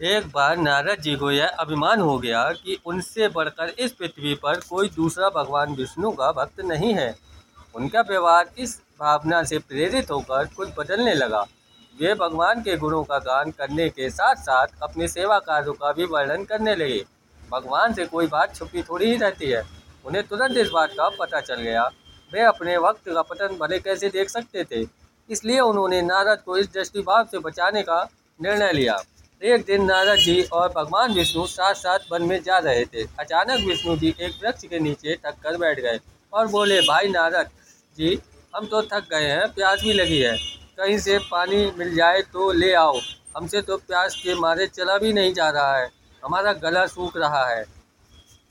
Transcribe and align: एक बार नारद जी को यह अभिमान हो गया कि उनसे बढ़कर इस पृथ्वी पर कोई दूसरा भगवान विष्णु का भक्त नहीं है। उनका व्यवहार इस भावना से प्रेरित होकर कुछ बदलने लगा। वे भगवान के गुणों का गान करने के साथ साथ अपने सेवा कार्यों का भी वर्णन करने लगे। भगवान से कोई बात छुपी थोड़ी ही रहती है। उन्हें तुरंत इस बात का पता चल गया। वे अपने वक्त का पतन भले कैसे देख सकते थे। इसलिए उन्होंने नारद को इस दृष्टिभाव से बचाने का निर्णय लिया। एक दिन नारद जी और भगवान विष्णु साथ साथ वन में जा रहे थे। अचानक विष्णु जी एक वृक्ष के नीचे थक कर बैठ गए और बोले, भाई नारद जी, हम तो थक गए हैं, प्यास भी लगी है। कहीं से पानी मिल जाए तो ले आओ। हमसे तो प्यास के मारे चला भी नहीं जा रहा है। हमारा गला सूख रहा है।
एक 0.00 0.26
बार 0.26 0.56
नारद 0.56 1.00
जी 1.00 1.14
को 1.16 1.30
यह 1.30 1.46
अभिमान 1.48 2.00
हो 2.00 2.18
गया 2.18 2.52
कि 2.52 2.76
उनसे 2.86 3.28
बढ़कर 3.28 3.68
इस 3.68 3.92
पृथ्वी 3.92 4.34
पर 4.34 4.60
कोई 4.60 4.88
दूसरा 4.88 5.28
भगवान 5.28 5.74
विष्णु 5.74 6.10
का 6.10 6.32
भक्त 6.32 6.60
नहीं 6.60 6.92
है। 6.94 7.14
उनका 7.74 8.00
व्यवहार 8.00 8.50
इस 8.58 8.82
भावना 9.00 9.42
से 9.44 9.58
प्रेरित 9.58 10.10
होकर 10.10 10.44
कुछ 10.56 10.68
बदलने 10.78 11.14
लगा। 11.14 11.40
वे 12.00 12.14
भगवान 12.14 12.62
के 12.62 12.76
गुणों 12.76 13.02
का 13.04 13.18
गान 13.18 13.50
करने 13.50 13.88
के 13.88 14.10
साथ 14.10 14.34
साथ 14.34 14.66
अपने 14.82 15.08
सेवा 15.08 15.38
कार्यों 15.38 15.72
का 15.72 15.92
भी 15.92 16.04
वर्णन 16.04 16.44
करने 16.44 16.74
लगे। 16.74 17.04
भगवान 17.50 17.94
से 17.94 18.06
कोई 18.06 18.26
बात 18.26 18.54
छुपी 18.56 18.82
थोड़ी 18.82 19.06
ही 19.06 19.16
रहती 19.16 19.50
है। 19.50 19.62
उन्हें 20.04 20.26
तुरंत 20.26 20.56
इस 20.56 20.70
बात 20.70 20.90
का 20.90 21.08
पता 21.08 21.40
चल 21.40 21.60
गया। 21.60 21.90
वे 22.32 22.40
अपने 22.40 22.76
वक्त 22.76 23.08
का 23.08 23.22
पतन 23.22 23.58
भले 23.60 23.78
कैसे 23.78 24.08
देख 24.08 24.30
सकते 24.30 24.64
थे। 24.64 24.86
इसलिए 25.30 25.60
उन्होंने 25.60 26.02
नारद 26.02 26.42
को 26.46 26.56
इस 26.56 26.72
दृष्टिभाव 26.72 27.24
से 27.24 27.38
बचाने 27.38 27.82
का 27.82 28.08
निर्णय 28.42 28.72
लिया। 28.72 29.02
एक 29.42 29.64
दिन 29.64 29.84
नारद 29.84 30.18
जी 30.18 30.42
और 30.52 30.68
भगवान 30.68 31.12
विष्णु 31.14 31.46
साथ 31.46 31.74
साथ 31.74 31.98
वन 32.12 32.22
में 32.22 32.42
जा 32.42 32.58
रहे 32.58 32.84
थे। 32.84 33.02
अचानक 33.20 33.66
विष्णु 33.66 33.96
जी 33.96 34.14
एक 34.20 34.38
वृक्ष 34.42 34.64
के 34.64 34.78
नीचे 34.78 35.16
थक 35.16 35.34
कर 35.42 35.56
बैठ 35.56 35.80
गए 35.80 35.98
और 36.32 36.46
बोले, 36.46 36.80
भाई 36.80 37.08
नारद 37.08 37.50
जी, 37.96 38.18
हम 38.56 38.66
तो 38.66 38.82
थक 38.82 39.08
गए 39.10 39.26
हैं, 39.26 39.48
प्यास 39.48 39.82
भी 39.82 39.92
लगी 39.92 40.20
है। 40.20 40.36
कहीं 40.78 40.98
से 40.98 41.18
पानी 41.30 41.64
मिल 41.78 41.94
जाए 41.96 42.22
तो 42.22 42.50
ले 42.52 42.72
आओ। 42.74 42.98
हमसे 43.36 43.62
तो 43.62 43.76
प्यास 43.76 44.14
के 44.14 44.34
मारे 44.34 44.66
चला 44.66 44.98
भी 44.98 45.12
नहीं 45.12 45.32
जा 45.34 45.50
रहा 45.50 45.76
है। 45.76 45.88
हमारा 46.22 46.52
गला 46.52 46.86
सूख 46.86 47.16
रहा 47.16 47.46
है। 47.46 47.64